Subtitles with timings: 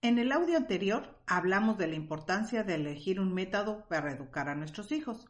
[0.00, 4.54] En el audio anterior hablamos de la importancia de elegir un método para educar a
[4.54, 5.26] nuestros hijos.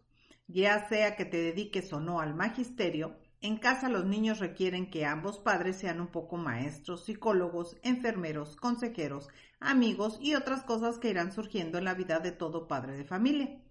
[0.46, 5.06] Ya sea que te dediques o no al magisterio, en casa los niños requieren que
[5.06, 11.32] ambos padres sean un poco maestros, psicólogos, enfermeros, consejeros, amigos y otras cosas que irán
[11.32, 13.62] surgiendo en la vida de todo padre de familia.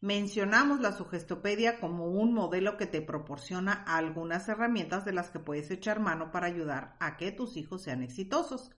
[0.00, 5.70] Mencionamos la sugestopedia como un modelo que te proporciona algunas herramientas de las que puedes
[5.70, 8.75] echar mano para ayudar a que tus hijos sean exitosos.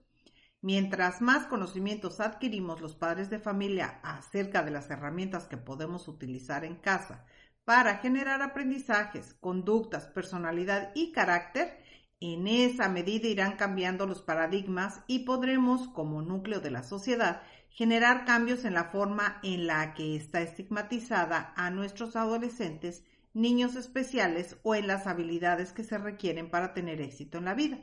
[0.61, 6.65] Mientras más conocimientos adquirimos los padres de familia acerca de las herramientas que podemos utilizar
[6.65, 7.25] en casa
[7.63, 11.79] para generar aprendizajes, conductas, personalidad y carácter,
[12.19, 18.25] en esa medida irán cambiando los paradigmas y podremos, como núcleo de la sociedad, generar
[18.25, 24.75] cambios en la forma en la que está estigmatizada a nuestros adolescentes, niños especiales o
[24.75, 27.79] en las habilidades que se requieren para tener éxito en la vida.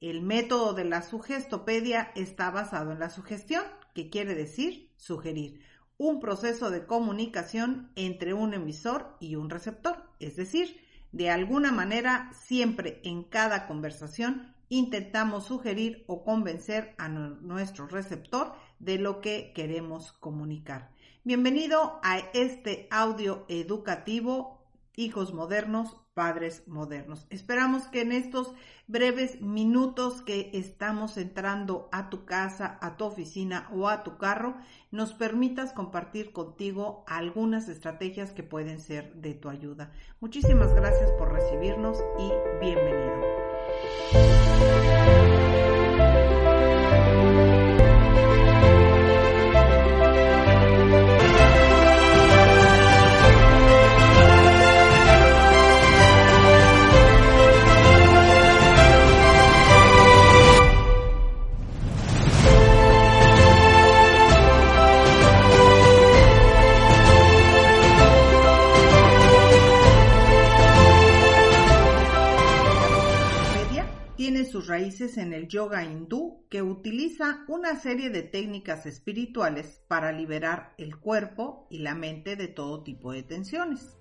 [0.00, 3.62] El método de la sugestopedia está basado en la sugestión,
[3.92, 5.60] que quiere decir sugerir,
[5.98, 10.80] un proceso de comunicación entre un emisor y un receptor, es decir,
[11.12, 18.96] de alguna manera siempre en cada conversación intentamos sugerir o convencer a nuestro receptor de
[18.96, 20.92] lo que queremos comunicar.
[21.24, 24.59] Bienvenido a este audio educativo
[25.00, 27.26] Hijos Modernos, Padres Modernos.
[27.30, 28.52] Esperamos que en estos
[28.86, 34.56] breves minutos que estamos entrando a tu casa, a tu oficina o a tu carro,
[34.90, 39.90] nos permitas compartir contigo algunas estrategias que pueden ser de tu ayuda.
[40.20, 43.20] Muchísimas gracias por recibirnos y bienvenido.
[74.66, 80.96] Raíces en el yoga hindú que utiliza una serie de técnicas espirituales para liberar el
[80.96, 83.96] cuerpo y la mente de todo tipo de tensiones.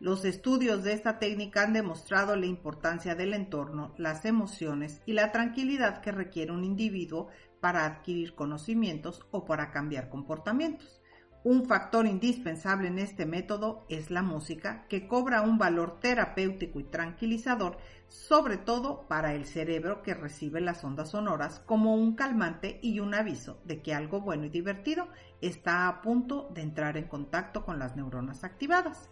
[0.00, 5.30] Los estudios de esta técnica han demostrado la importancia del entorno, las emociones y la
[5.30, 7.28] tranquilidad que requiere un individuo
[7.60, 11.01] para adquirir conocimientos o para cambiar comportamientos.
[11.44, 16.84] Un factor indispensable en este método es la música, que cobra un valor terapéutico y
[16.84, 23.00] tranquilizador, sobre todo para el cerebro que recibe las ondas sonoras como un calmante y
[23.00, 25.08] un aviso de que algo bueno y divertido
[25.40, 29.10] está a punto de entrar en contacto con las neuronas activadas.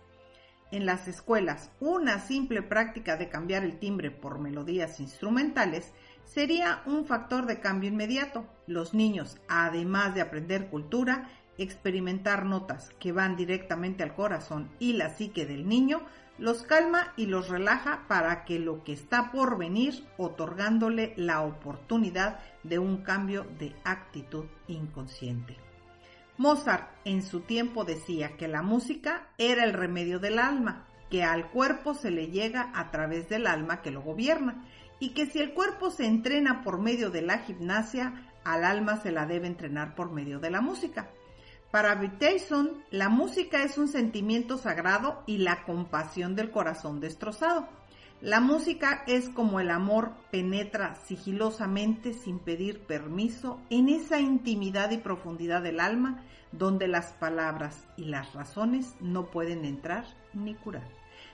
[0.71, 5.93] En las escuelas, una simple práctica de cambiar el timbre por melodías instrumentales
[6.25, 8.47] sería un factor de cambio inmediato.
[8.69, 15.11] Los niños, además de aprender cultura, experimentar notas que van directamente al corazón y la
[15.11, 16.03] psique del niño,
[16.38, 22.41] los calma y los relaja para que lo que está por venir, otorgándole la oportunidad
[22.62, 25.56] de un cambio de actitud inconsciente.
[26.38, 31.50] Mozart en su tiempo decía que la música era el remedio del alma, que al
[31.50, 34.65] cuerpo se le llega a través del alma que lo gobierna,
[34.99, 39.12] y que si el cuerpo se entrena por medio de la gimnasia, al alma se
[39.12, 41.11] la debe entrenar por medio de la música.
[41.70, 47.69] Para Tyson, la música es un sentimiento sagrado y la compasión del corazón destrozado.
[48.20, 54.98] La música es como el amor penetra sigilosamente sin pedir permiso en esa intimidad y
[54.98, 60.88] profundidad del alma donde las palabras y las razones no pueden entrar ni curar.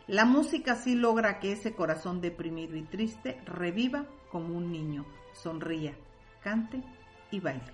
[0.06, 5.96] La música sí logra que ese corazón deprimido y triste reviva como un niño, sonría,
[6.42, 6.82] cante
[7.30, 7.72] y baile.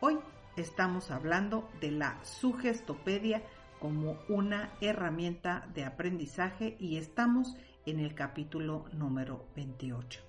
[0.00, 0.16] Hoy
[0.56, 3.42] estamos hablando de la sugestopedia
[3.80, 7.56] como una herramienta de aprendizaje y estamos
[7.86, 10.20] en el capítulo número 28.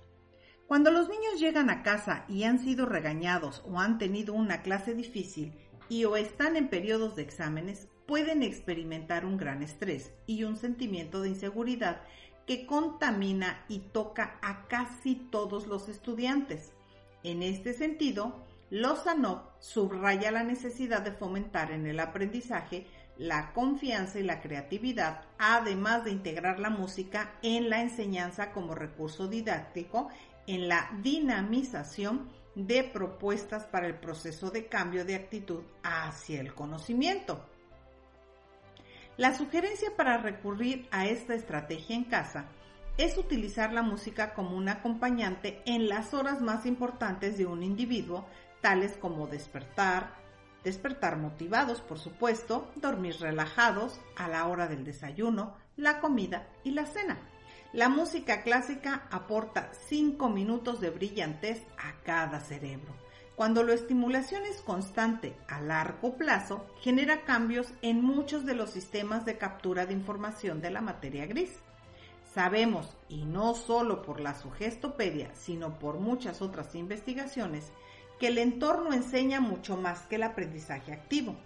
[0.66, 4.94] Cuando los niños llegan a casa y han sido regañados o han tenido una clase
[4.94, 5.52] difícil
[5.88, 11.20] y o están en periodos de exámenes, pueden experimentar un gran estrés y un sentimiento
[11.20, 12.02] de inseguridad
[12.46, 16.72] que contamina y toca a casi todos los estudiantes.
[17.22, 22.86] En este sentido, Lozanov subraya la necesidad de fomentar en el aprendizaje
[23.16, 29.28] la confianza y la creatividad, además de integrar la música en la enseñanza como recurso
[29.28, 30.08] didáctico,
[30.46, 37.44] en la dinamización de propuestas para el proceso de cambio de actitud hacia el conocimiento.
[39.16, 42.48] La sugerencia para recurrir a esta estrategia en casa
[42.98, 48.26] es utilizar la música como un acompañante en las horas más importantes de un individuo,
[48.60, 50.14] tales como despertar,
[50.64, 56.86] despertar motivados, por supuesto, dormir relajados a la hora del desayuno, la comida y la
[56.86, 57.18] cena.
[57.72, 62.94] La música clásica aporta 5 minutos de brillantez a cada cerebro.
[63.36, 69.26] Cuando la estimulación es constante a largo plazo, genera cambios en muchos de los sistemas
[69.26, 71.60] de captura de información de la materia gris.
[72.32, 77.72] Sabemos, y no solo por la sugestopedia, sino por muchas otras investigaciones,
[78.18, 81.36] que el entorno enseña mucho más que el aprendizaje activo.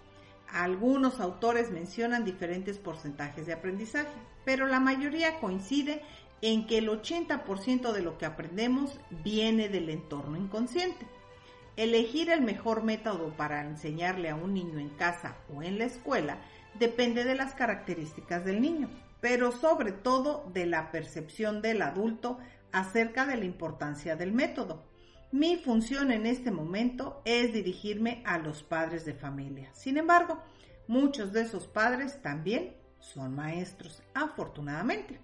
[0.47, 4.11] Algunos autores mencionan diferentes porcentajes de aprendizaje,
[4.45, 6.01] pero la mayoría coincide
[6.41, 11.05] en que el 80% de lo que aprendemos viene del entorno inconsciente.
[11.77, 16.37] Elegir el mejor método para enseñarle a un niño en casa o en la escuela
[16.79, 18.89] depende de las características del niño,
[19.21, 22.39] pero sobre todo de la percepción del adulto
[22.71, 24.90] acerca de la importancia del método.
[25.31, 29.69] Mi función en este momento es dirigirme a los padres de familia.
[29.73, 30.41] Sin embargo,
[30.87, 35.21] muchos de esos padres también son maestros, afortunadamente.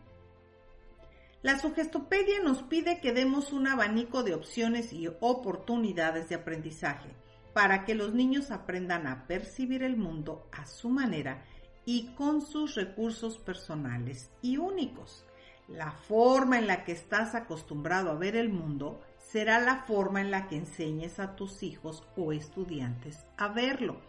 [1.42, 7.09] La sugestopedia nos pide que demos un abanico de opciones y oportunidades de aprendizaje
[7.54, 11.44] para que los niños aprendan a percibir el mundo a su manera
[11.86, 15.25] y con sus recursos personales y únicos.
[15.68, 19.01] La forma en la que estás acostumbrado a ver el mundo
[19.31, 24.00] será la forma en la que enseñes a tus hijos o estudiantes a verlo.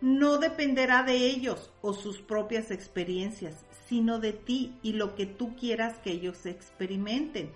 [0.00, 5.54] No dependerá de ellos o sus propias experiencias, sino de ti y lo que tú
[5.56, 7.52] quieras que ellos experimenten.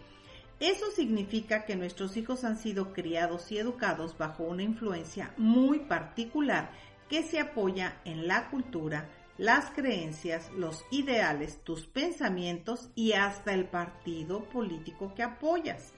[0.61, 6.71] Eso significa que nuestros hijos han sido criados y educados bajo una influencia muy particular
[7.09, 13.67] que se apoya en la cultura, las creencias, los ideales, tus pensamientos y hasta el
[13.67, 15.93] partido político que apoyas.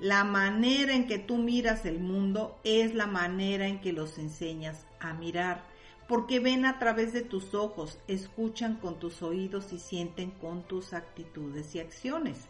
[0.00, 4.84] La manera en que tú miras el mundo es la manera en que los enseñas
[5.00, 5.64] a mirar,
[6.06, 10.92] porque ven a través de tus ojos, escuchan con tus oídos y sienten con tus
[10.92, 12.46] actitudes y acciones.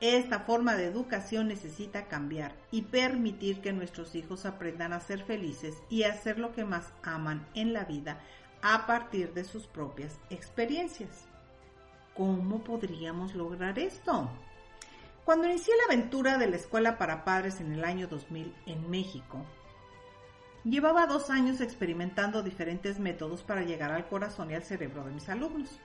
[0.00, 5.76] Esta forma de educación necesita cambiar y permitir que nuestros hijos aprendan a ser felices
[5.88, 8.20] y a hacer lo que más aman en la vida
[8.60, 11.28] a partir de sus propias experiencias.
[12.16, 14.28] ¿Cómo podríamos lograr esto?
[15.24, 19.46] Cuando inicié la aventura de la escuela para padres en el año 2000 en México,
[20.64, 25.28] llevaba dos años experimentando diferentes métodos para llegar al corazón y al cerebro de mis
[25.28, 25.78] alumnos.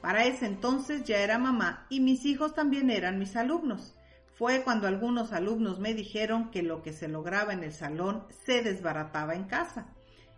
[0.00, 3.94] Para ese entonces ya era mamá y mis hijos también eran mis alumnos.
[4.32, 8.62] Fue cuando algunos alumnos me dijeron que lo que se lograba en el salón se
[8.62, 9.88] desbarataba en casa.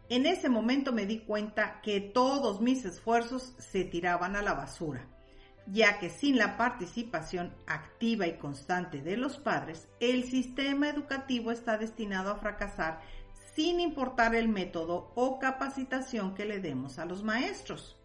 [0.09, 5.12] En ese momento me di cuenta que todos mis esfuerzos se tiraban a la basura
[5.67, 11.79] ya que sin la participación activa y constante de los padres, el sistema educativo está
[11.79, 13.01] destinado a fracasar
[13.55, 17.97] sin importar el método o capacitación que le demos a los maestros.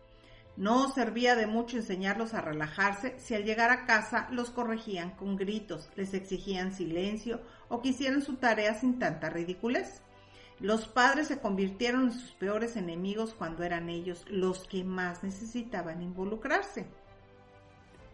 [0.58, 5.36] No servía de mucho enseñarlos a relajarse si al llegar a casa los corregían con
[5.36, 10.02] gritos, les exigían silencio o quisieran su tarea sin tanta ridiculez.
[10.60, 16.02] Los padres se convirtieron en sus peores enemigos cuando eran ellos los que más necesitaban
[16.02, 16.88] involucrarse.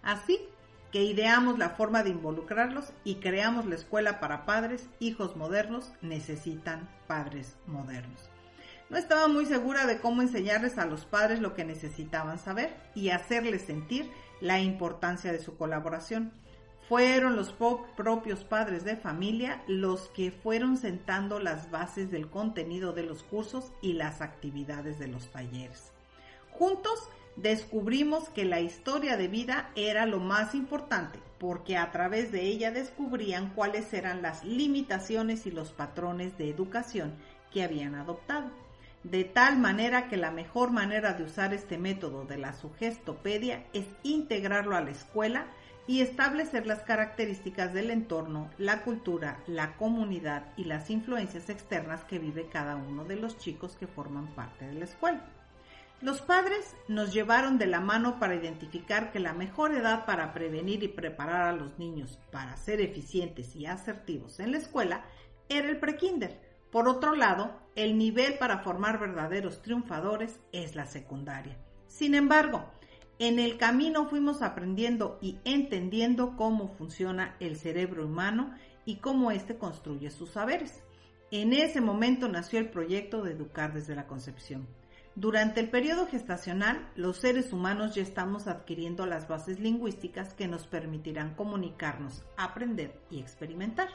[0.04, 0.40] Así
[0.92, 6.88] que ideamos la forma de involucrarlos y creamos la escuela para padres, hijos modernos necesitan
[7.08, 8.30] padres modernos.
[8.90, 13.10] No estaba muy segura de cómo enseñarles a los padres lo que necesitaban saber y
[13.10, 16.32] hacerles sentir la importancia de su colaboración.
[16.88, 17.52] Fueron los
[17.96, 23.72] propios padres de familia los que fueron sentando las bases del contenido de los cursos
[23.82, 25.92] y las actividades de los talleres.
[26.52, 32.44] Juntos descubrimos que la historia de vida era lo más importante, porque a través de
[32.44, 37.16] ella descubrían cuáles eran las limitaciones y los patrones de educación
[37.52, 38.52] que habían adoptado.
[39.04, 43.86] De tal manera que la mejor manera de usar este método de la sugestopedia es
[44.04, 45.48] integrarlo a la escuela
[45.86, 52.20] y establecer las características del entorno, la cultura, la comunidad y las influencias externas que
[52.20, 55.22] vive cada uno de los chicos que forman parte de la escuela.
[56.04, 60.84] Los padres nos llevaron de la mano para identificar que la mejor edad para prevenir
[60.84, 65.06] y preparar a los niños para ser eficientes y asertivos en la escuela
[65.48, 66.42] era el prekinder,
[66.72, 71.56] Por otro lado, el nivel para formar verdaderos triunfadores es la secundaria.
[71.88, 72.66] Sin embargo,
[73.18, 79.58] en el camino fuimos aprendiendo y entendiendo cómo funciona el cerebro humano y cómo éste
[79.58, 80.84] construye sus saberes.
[81.32, 84.68] En ese momento nació el proyecto de educar desde la concepción.
[85.16, 90.66] Durante el periodo gestacional, los seres humanos ya estamos adquiriendo las bases lingüísticas que nos
[90.66, 93.90] permitirán comunicarnos, aprender y experimentar.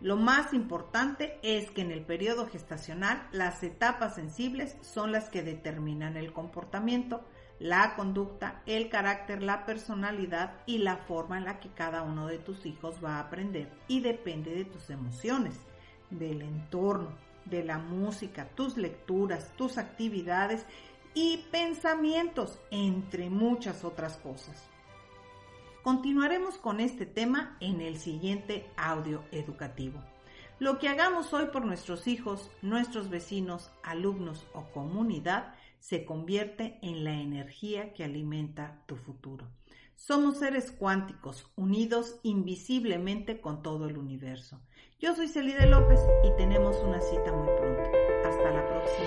[0.00, 5.42] Lo más importante es que en el periodo gestacional las etapas sensibles son las que
[5.42, 7.22] determinan el comportamiento,
[7.60, 12.38] la conducta, el carácter, la personalidad y la forma en la que cada uno de
[12.38, 15.60] tus hijos va a aprender y depende de tus emociones,
[16.10, 17.10] del entorno,
[17.50, 20.64] de la música, tus lecturas, tus actividades
[21.14, 24.68] y pensamientos, entre muchas otras cosas.
[25.82, 30.00] Continuaremos con este tema en el siguiente audio educativo.
[30.58, 37.02] Lo que hagamos hoy por nuestros hijos, nuestros vecinos, alumnos o comunidad se convierte en
[37.02, 39.46] la energía que alimenta tu futuro.
[40.00, 44.58] Somos seres cuánticos, unidos invisiblemente con todo el universo.
[44.98, 47.82] Yo soy Celide López y tenemos una cita muy pronto.
[48.24, 49.06] Hasta la próxima.